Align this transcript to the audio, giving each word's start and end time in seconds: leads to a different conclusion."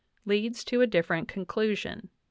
leads 0.25 0.63
to 0.63 0.81
a 0.81 0.87
different 0.87 1.27
conclusion." 1.27 2.09